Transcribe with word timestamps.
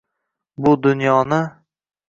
Bu 0.57 0.71
dunyoni 0.83 1.41